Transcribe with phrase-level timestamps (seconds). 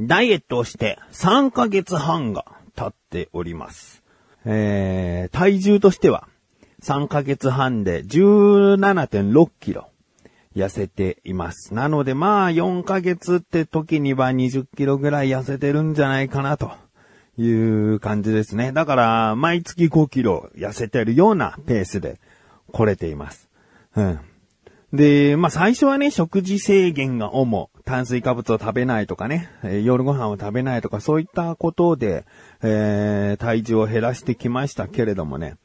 [0.00, 2.44] ダイエットをして3ヶ月半が
[2.74, 4.02] 経っております。
[4.44, 6.28] えー、体重としては
[6.82, 9.88] 3ヶ月半で17.6キロ
[10.56, 11.74] 痩せています。
[11.74, 16.72] なのでまあ4ヶ月って時には20キロぐらい痩せてるんじゃないかなと
[17.38, 18.72] いう感じですね。
[18.72, 22.18] だから毎月5キロ痩せてるようなペースで
[22.72, 23.48] 来れています。
[23.96, 24.20] うん。
[24.92, 32.24] で、まあ最初はね、食事制限が主、炭水化物を食べないとかね、え夜ご飯を食べないとか、そういったことで、
[32.62, 35.56] えー体重を減らしてきましたけれどもね、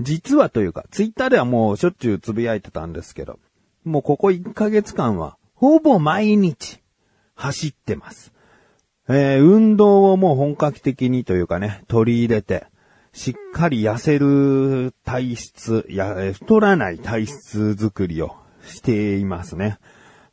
[0.00, 3.38] 実はというか、ツイッターではもうしょっちゅうつぶやいてたんですけど、
[3.84, 6.82] もうここ1ヶ月間は、ほぼ毎日、
[7.34, 8.32] 走ってます。
[9.08, 12.66] えー運動をもう本格的にというかね、取り入れて、
[13.12, 19.78] しっかり痩せる体質、や、太らない体質作りをしていますね。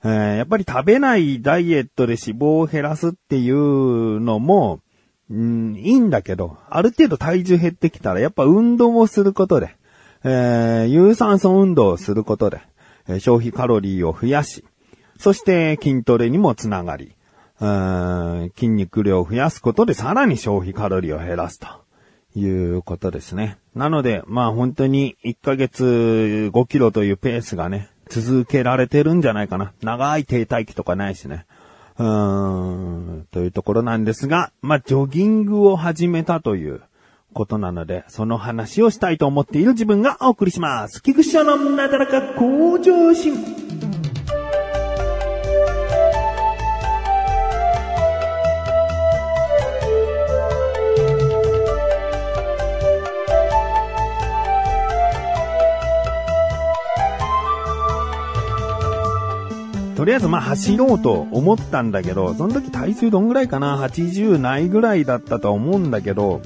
[0.04, 4.82] えーやっぱり食べないダイエットで脂肪を減らすっていうのも、
[5.30, 9.76] うん、いいんだけど、ある程度体重減ってきたら、やっぱ運動をすることで、
[10.24, 12.62] えー有酸素運動をすることで、
[13.08, 14.66] えー消費カロリーを増やし、
[15.18, 17.14] そして筋トレにもつながり、
[17.62, 21.68] うー筋肉量を増やすことでさらに消費カロリーを減らすと
[22.36, 23.58] いうことですね。
[23.74, 29.74] なので、まあ本当に1ヶ月5キロというペースがね、続けられてるんじゃないかな。
[29.82, 31.46] 長い停滞期とかないしね。
[31.98, 36.82] うーん、というところなんですが、まあジョギングを始めたという
[37.34, 41.02] ことなので、その話をしたいと思っている自分がお送りします。
[41.02, 43.63] 菊池のなだらか向上心。
[60.04, 66.42] とりあえずまあ走ろうと思ったんだけど、その時体重どんぐらいかな ?80 ないぐらいだったと思うんだけど、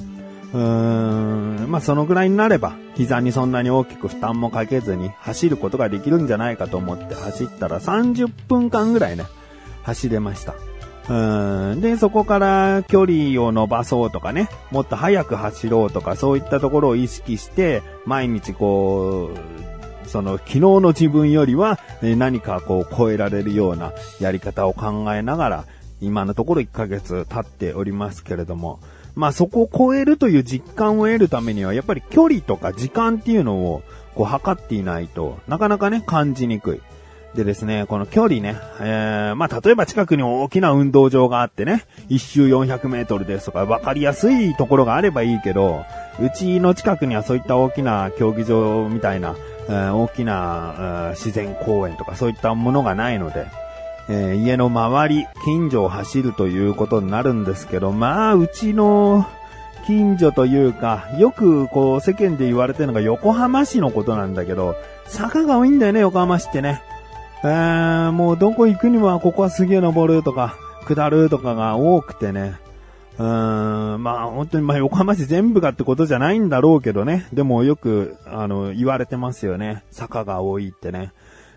[0.53, 9.25] うーん、まあそのぐらいになれば、膝にそんなに大きく負担もかけずに走ることができるんじゃないかと思って走ったら30分間ぐらいね、
[9.81, 10.53] 走れました。
[10.53, 19.66] うーんで、そこから距離を伸ばそうとかね、もっと速く走ろうとか、そういったところを意識して、毎日こう、
[20.07, 25.65] その昨日の自分よりはえ何かこう超えられるようなやり方を考えながら、
[26.01, 28.79] 今のところ1ヶ月経っておりますけれども、
[29.15, 33.83] まあそこを超えるという実感を得るためには、やっぱり距離とか時間っていうのを
[34.15, 36.81] こう測っていないとなかなかね感じにくい。
[37.35, 45.85] でですね、この距離ね、えー、まあ例えば近くに大きな運動場があってね、一周400メートルですとか分かりやすいところがあればいいけど、
[46.19, 49.35] うちの近くにはそういった大きな競技場みたいな、
[49.67, 53.47] 大きな、自然公園とかそういったものがないので、
[54.09, 59.25] えー家の周り、近所を走るということになるんですけど、まあ、うちの
[59.85, 64.75] 近所というか、よくこう世間で言われてるのが横浜市のことなんだけど、
[65.05, 66.81] 坂が多いんだよね、横浜市ってね。
[67.43, 72.59] えー、もうどこ行くにはここはすげえ登るとか、下るとかが多くてね。
[73.17, 77.27] うーん、まあ本当にまあ横浜市全部がってことじゃないんだろうけどね。
[77.33, 79.83] でもよく、あの、言われてますよね。
[79.91, 81.11] 坂が多いってね。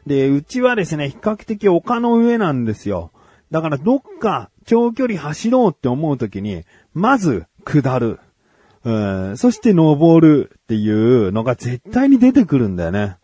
[0.06, 3.12] で、うちはですね、比較的丘の上なんですよ。
[3.50, 8.20] だからどっか長距離走ろうって思うときに、まず下る。
[8.82, 8.92] う
[9.32, 13.18] ん、そして登るっていうのが絶対に出てくるんだよね。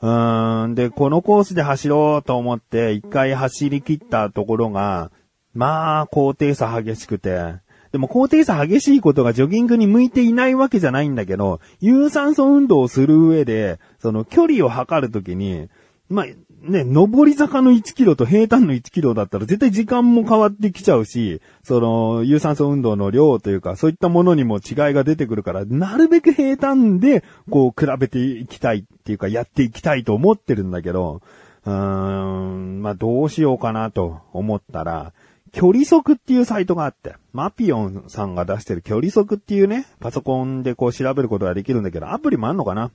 [0.00, 5.10] うん、で、このコースで走ろうと思って一回走り切ったところが、
[5.54, 7.54] まあ、高低差激しくて、
[7.92, 15.68] でも高低差激しいことがジョギングに向いていないわけじゃないんだけど、有酸素運動をする上で、その距離を測るときに、
[16.08, 16.26] まあ、
[16.62, 31.22] ね、上り坂の1キロと平坦の1キロだったら絶対時間も変わってきちゃうし、その、有酸素運動の量というか、そういったものにも違いが出てくるから、なるべく平坦で、こう、比べていきたいっていうか、やっていきたいと思ってるんだけど、
[31.64, 35.12] うーん、まあ、どうしようかなと思ったら、
[35.52, 42.90] 距離測っていうサイトがあって、マピオンさんが出してる距離測っていうね、パソコンでこう調べることができるんだけど、アプリもあんのかな？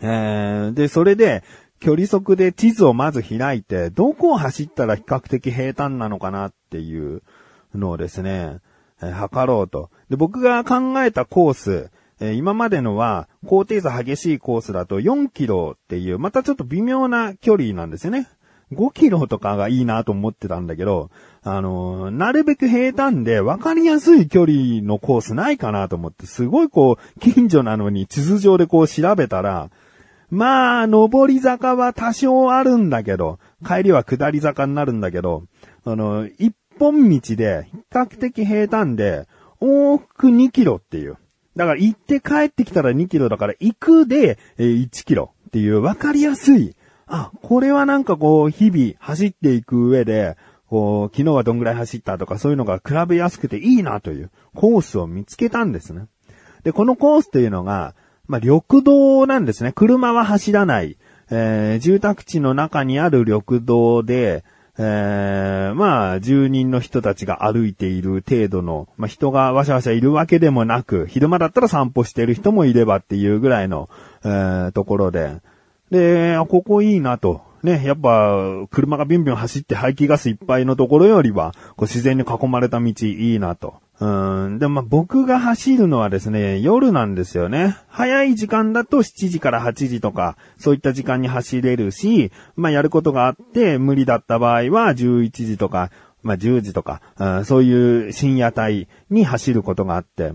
[0.00, 1.44] えー、で、それで、
[1.80, 7.22] 距離測で地図をまず開いて、どこを走ったら比較的平坦なのかなっていう
[7.74, 8.58] のをですね、
[9.02, 9.90] えー測ろうと。
[10.08, 11.90] で、僕が考えたコース、
[12.20, 18.28] えー今までのは、高低差激しいコースだと4キロっていう、またちょっと微妙な距離なんですよね。
[18.72, 21.10] 5キロとかがいいなと思ってたんだけど、
[21.42, 29.70] あのーなるべく平坦で分かりやすい距離のコースないかなと思って、すごいこう、近所なのに地図上でこう調べたら、
[30.30, 35.44] まあ、上り坂は多少あるんだけど、帰りは下り坂になるんだけど、
[35.84, 39.26] あの、一本道で、比較的平坦で、
[39.60, 41.16] 往復2キロっていう。
[41.56, 46.74] だから行って帰ってきたら2キロだから行くで1キロっていう分かりやすい。
[47.06, 50.36] あ、これはなんかこう日々走っていく上で、
[50.68, 56.06] こう昨日はどんぐらい走ったとかそういうのが比べやすくていいなというコースを見つけたんですね。
[56.64, 57.94] で、このコースというのが、
[58.26, 59.72] まあ、緑道なんですね。
[59.72, 60.96] 車は走らない。
[61.30, 64.44] えー、住宅地の中にある緑道で、
[64.76, 73.88] えー、まあ、住人の人たちが歩いている程度の、まあ、人がわしゃわしゃいるわけでもなく、昼間だったら散歩してる人もいればっていうぐらいの、
[74.24, 75.40] えー、ところで、
[75.94, 77.42] で、ここいいなと。
[77.62, 83.74] ね、やっぱ、車がビュンビュン走って排気ガスいっぱいのところよりは、こう自然に囲まれた道いいなと。
[84.00, 84.58] うん。
[84.58, 87.76] でもま僕が走るのはですね、夜なんですよね。
[87.86, 95.92] 早い時間だと7時から8時とか、そういった時間に走れるし、まあやることがあって無理だった場合は11時とか、
[96.24, 100.32] まあ10時とか、うん、そういう深夜帯に走ることがあって、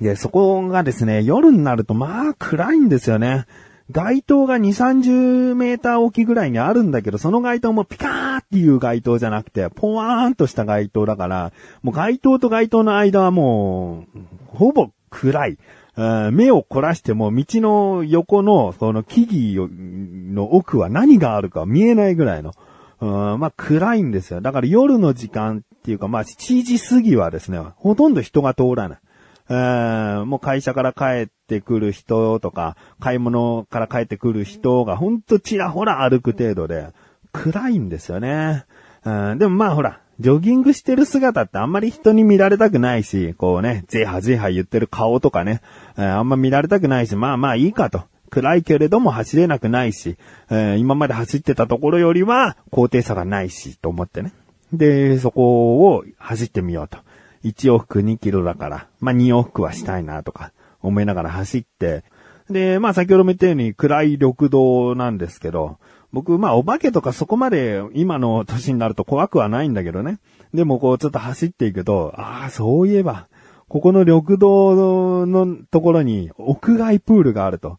[0.00, 3.46] で、そこがですね、夜になるとまあ暗いんですよね。
[3.90, 11.52] 街灯が2、30メーター置きぐらいにあるんだけど、その街灯もピカーっていう街灯じゃなくて、ポワーンとした街灯だから、
[11.82, 15.58] もう街灯と街灯の間はもう、ほぼ暗い。
[16.32, 19.70] 目を凝らしても道の横のその木々
[20.34, 22.52] の奥は何があるか見えないぐらいの。
[23.00, 24.40] うんまあ暗いんですよ。
[24.40, 28.98] だから夜の時間っていうかまあ7時過ぎはですね、ほとんど人が通らない。
[29.48, 36.88] え、もう会社から帰ってくる人とか、買い物から帰ってくる人がほんとちらほら歩く程度で、
[37.32, 38.64] 暗いんですよね。
[39.04, 45.60] うん、でもまあほら、ジョギングしてる姿ってあんまり人に見られたくないし、こうね、ゼハゼハ言ってる顔とかね、
[45.98, 48.04] え、あんま見られたくないし、まあまあいいかと。
[48.30, 50.16] 暗いけれども走れなくないし、
[50.50, 54.32] えー、今まで走ってたところよりは高低差がないし、と思ってね。
[54.72, 56.98] で、そこを走ってみようと。
[57.46, 60.52] 1往復2キロだから、まあ、2往復はしたいなとか
[60.82, 62.04] 思いながら走って、
[62.50, 65.78] で、まあ先ほども言ったように暗い緑道なんですけど、
[66.12, 70.18] 僕、まあお化けとかそこまで今の年になると怖くはないんだけどね。
[70.54, 73.28] でもこうちょっと走っていくと、ああ、そういえば、
[73.68, 77.78] ここの緑道のところに屋外プールがあると。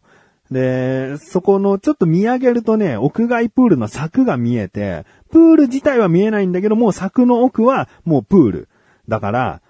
[0.50, 8.68] で、そこのちょっと見上げるとね、屋外プールの柵が見えて、プール自体は見えないんだけども、柵の奥はもうプール。
[9.08, 9.62] だから、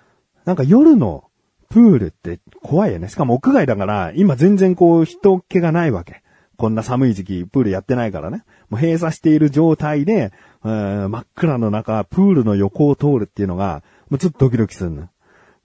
[0.45, 1.25] なんか夜の
[1.69, 3.09] プールって怖いよね。
[3.09, 6.23] しかも屋外だから、今全然こう人気がないわけ。
[6.57, 8.45] こんな寒い時期、プールやってないからね。
[8.69, 10.33] もう閉鎖している状態で、
[10.63, 15.09] 真っ暗の中、プールの横を通るっていうのが、もうちょっとドキドキするの。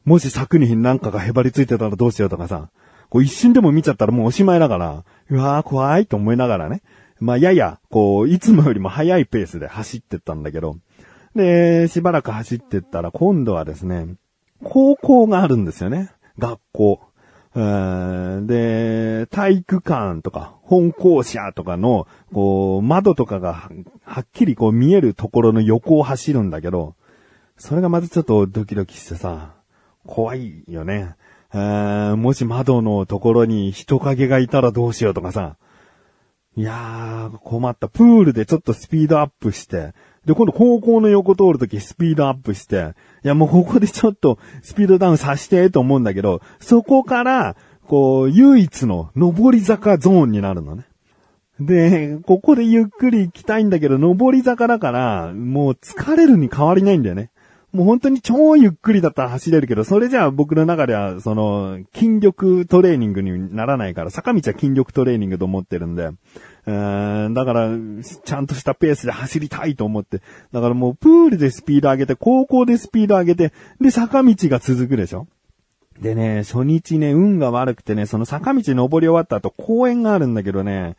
[0.06, 2.70] もし柵になんかがへばりついてたらどうしようとかさ、
[3.10, 6.84] こう一瞬でも見ちゃったらもうおしまいだから、うわー怖いと思いながらね。
[7.20, 10.76] まあやや、こう、いつもよりも速いペースで走ってったんだけど、
[11.36, 14.16] で、しばらく走ってったら今度はですね、
[14.64, 16.12] 高校があるんですよね。
[16.38, 17.02] 学校。
[17.56, 23.70] で、体育館とか、本校舎とかの、こう、窓とかが、
[24.04, 26.96] はっきりこう見えるところの横を走るんだけど、
[27.58, 29.54] それがまずちょっとドキドキしてさ、
[30.06, 31.16] 怖いよね。
[31.54, 35.56] もし窓のところに人影がいたらどうしようとかさ。
[36.56, 37.88] いやー、困った。
[37.88, 39.94] プールでちょっとスピードアップして、
[40.26, 47.56] で、今度高校の横通るときスピードアップして、いやもうここでちょっとスピードダウンさせてと思うんだけど、そこから、
[47.88, 50.86] こう、唯一の上り坂ゾーンになるのね。
[51.60, 57.30] で、ここでゆっくり行きたいんだけど、上り坂だから、もう疲れるに変わりないんだよね。
[57.74, 66.10] もう本当に超ゆっくりだったら走れるけど、それじゃあ僕の中では、その、筋力トレーニングにならないから、坂道は筋力トレーニングと思ってるんで、
[66.66, 67.70] だから、
[68.24, 70.22] ちゃんとしたペースで走りたいと思って。
[70.52, 73.52] だからもうプールでスピード上げて、高校でスピード上げて、
[73.82, 75.28] で、坂道が続くでしょ
[76.00, 80.96] でね、初日ね、運が悪くてね、その坂道登り終わった後公園があるんだけどね、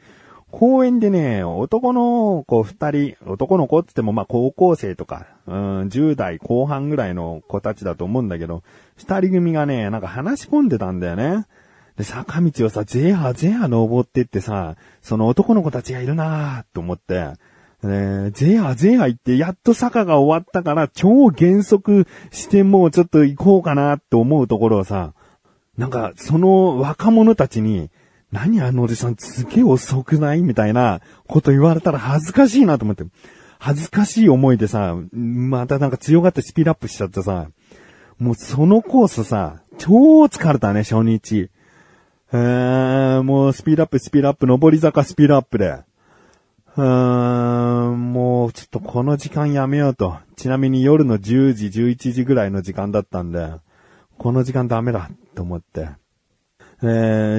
[0.50, 8.62] 公園でね、男の子二人、男の子って言ってもまあ高校生とか、うん、10代後半ぐらいの子たちだと思うんだけど、
[8.96, 11.46] 二人組がね、なんか話し込んでたんだよね。
[11.96, 17.32] で、坂道をさ、ぜはぜは登ってってさ、その男の子たちがいるなーと思って、
[17.82, 25.12] ね、ぜはぜは行って、やっと坂が終わったから、超減速してもうちょっと行こうかなって思うところをさ、
[25.76, 27.90] なんか、その若者たちに、
[28.32, 30.42] 何あのおじさんすげえ遅くない？
[30.42, 33.04] みたいなこと言われたら恥ずかしいなと思って。
[33.60, 37.48] 恥ずかしい思いでさ、またなんか強がってスピードアップしちゃってさ、
[38.18, 41.50] もうそのコースさ、超疲れたね、初日。
[42.36, 45.84] えー、もうスピードアップ、スピードアップ、上り坂スピードアップで。
[46.76, 50.16] うーん、もうちょっとこの時間やめようと。
[50.34, 53.52] ちなみに夜の10時、11時ぐらいの時間だったんで、
[54.18, 55.90] この時間ダメだと思って。
[56.82, 56.86] え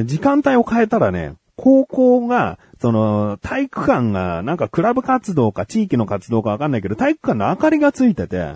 [0.04, 8.54] ー、時間帯を変えたらね、高校が、その、体育館が、なんかクラブ活動か地域の活動かわかんないけど、体育館の明かりがついてて、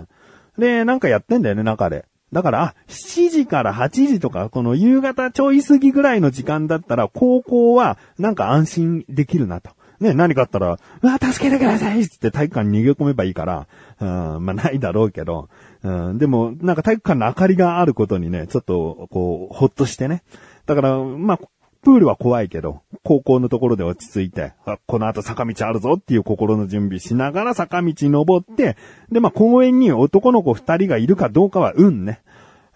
[0.56, 2.06] で、なんかやってんだよね、中で。
[2.32, 9.70] だから、7時から8時とか、この夕方ちょい過ぎぐらいの時間だったら、高校は、なんか安心できるなと。
[10.00, 13.66] ね、何かあったら、うわ、助けてくださいつって体育館に逃げ込めばいいから、
[14.00, 14.04] う
[14.38, 15.50] ん、まあないだろうけど、
[15.82, 20.22] うん、でも、なんか体育館の明かりがあることにね、ちょっと、こう、ほっとしてね。
[20.64, 21.40] だから、まあ、
[21.82, 24.52] プールは怖いけど、高校のところで落ち着いて、
[24.86, 28.76] この後坂道あるぞっていう心の準備しながら坂道登って、
[29.10, 32.20] で、まあ、公園に男の子二人がいるかどうかは運ね。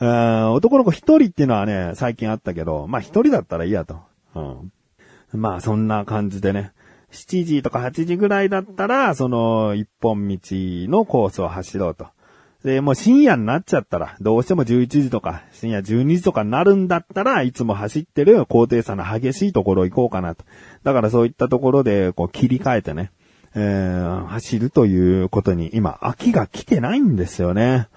[0.01, 4.01] 男の子一人っていうのはね、最近あったけど、まあ、一人だったらいいやと。
[4.35, 4.73] うん。
[5.33, 6.73] まあ、そんな感じでね。
[7.13, 12.09] 7時とか8時ぐらいだったら、その、一本道のコースを走ろうと。
[12.65, 20.45] で、もう深夜になっちゃったら、どうしても11時とか、深夜12時とかになるんだったらいつも走ってる高低差の激しいところ行こうかなと。
[20.83, 23.13] だからそういったところで、こう切り替えてね、
[23.55, 27.89] えー、走るということに今、秋が来てないんですよね。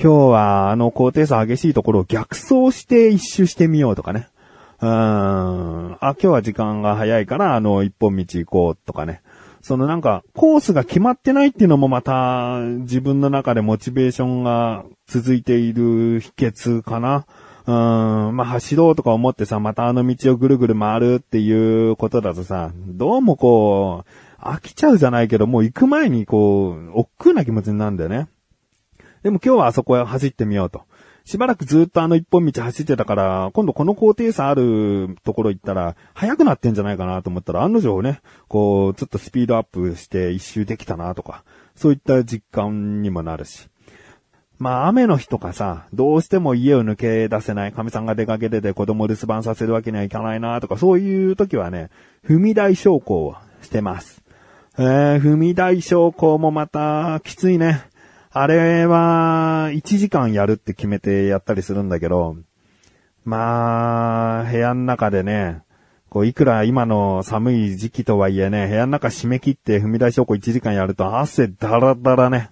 [0.00, 4.28] 今日はあの高低差激しいところを逆走して一周してみようとかね。
[4.80, 5.92] うーん。
[5.92, 9.22] あ、今日は時間が早いからあの一本道行こうとかね。
[9.62, 17.26] そのなんか、コースが決まってないっていうのもまた、自分の中でモチベーションが続いている秘訣かな。
[17.64, 28.26] うん、まあ、走ろうとか思ってさ、またあの道をぐるぐる回るっていうことだとさ、どうもこう、飽きちゃうじゃないけど、もう行く前にこう、億劫な気持ちになるんだよね。
[29.22, 30.82] でも今日はあそこへ走ってみようと。
[31.24, 41.44] しばらくずっとあの一本道走ってたから、今度この高低差あるところ行ったら、速くなってんじゃないかなと思ったら、案の定ね、こう、ちょっとスピードアップして一周できたなとか、
[41.76, 43.68] そういった実感にもなるし。
[44.58, 51.90] まあ雨の日とかさ、どうしても家を抜け出せない、神さんが出かけてて子供留守番させるわけにはいかないなとか、そういう時はね、
[52.24, 54.22] 踏み台昇降をしてます。
[54.78, 57.91] えー、踏み台昇降もまたきついね。
[58.34, 62.36] あれは、1時間やるって決めてやったりするんだけど、
[63.26, 65.60] まあ、部屋の中でね、
[66.08, 72.50] こう、いくら今の寒い時期とはいえね、部屋の中締め切って踏み台昇降1時間やると汗だらだらね。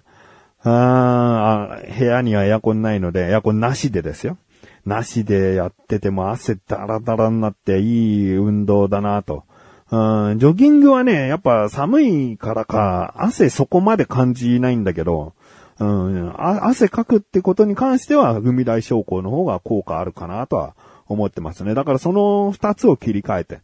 [0.63, 4.37] あ部屋にはエアコンないので、エアコンなしでですよ。
[4.85, 9.45] なしでやってても汗だらだらになっていい運動だなと。
[9.89, 15.33] うん、ジョギングはね、やっぱ寒いからか、汗そこまで感じないんだけど、
[15.81, 20.75] うん、汗かくってことに関しては、踏み台昇降の方が効果あるかなとは
[21.07, 21.73] 思ってますね。
[21.73, 23.61] だからその二つを切り替えて、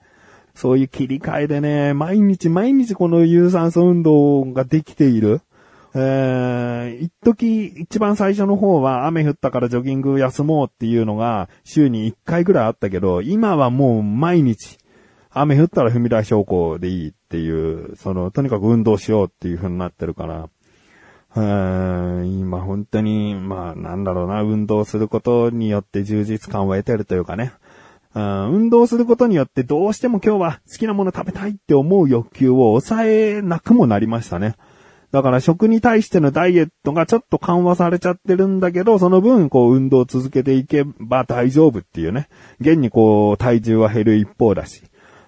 [0.56, 5.42] そういう切り替えでね、毎日毎日この有酸素運動ができている。
[5.94, 14.78] えー、一時一番最初の方は雨降ったからジョギング休もうっていうのが週に一回ぐらいあったけど、今はもう毎日、
[15.30, 20.50] 雨降ったら踏み台昇降でいいっていう、その、とにかく運動しようっていう風になってるから、
[21.36, 27.54] 今本当に、まあなんだろうな、運動することによって充実感を得てるというかね。
[28.16, 34.56] 運動することによってどうしても今日は好きなもの食べたいって思う欲求を抑えなくもなりましたね。
[35.12, 42.28] だから食に対してのダイエットがちょっと緩和されちゃってるんだけど、その分こう運動を続けていけば大丈夫っていうね。
[42.60, 44.84] 現にこう体重は減る一方だし。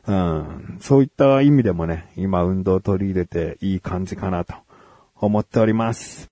[0.07, 4.55] うん、そういった意味でもね、今運動を取り入れていい感じかなと
[5.19, 6.29] 思っております。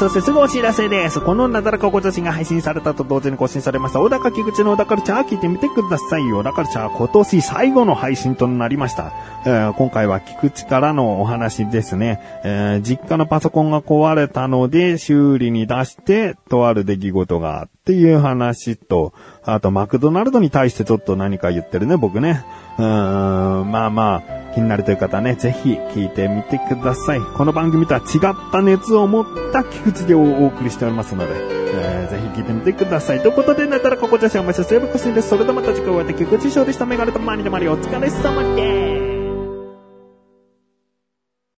[0.00, 1.20] そしてすぐお知らせです。
[1.20, 6.22] このなだらかご女子が配信されたと同時に更新されました、小高木口の小高ルチャー聞いてみてください。
[6.22, 9.12] 小高ルチャー今年最後の配信となりました。
[9.44, 12.18] えー、今回は菊池からのお話ですね。
[12.44, 19.12] えー、実家のパソコンが壊れたので修理に出して、とある出来事がっていう話と、
[19.44, 22.42] あとマクドナルドに対してちょっと何か言ってるね、僕ね。
[22.78, 27.20] うーん、まあまあ、気になるという方ね、ぜひ聞いてみてください。
[27.20, 31.34] この番組とは違った熱を持った菊池でお送りしておりますので、
[31.72, 33.20] えー、ぜひ聞いてみてください。
[33.20, 34.74] ということで、なったらここじゃしおましょす。
[34.74, 35.28] よろしくです。
[35.28, 36.86] それではまた次回お会いできる菊池翔でした。
[36.86, 38.79] メガネとマニのマリお疲れ様です。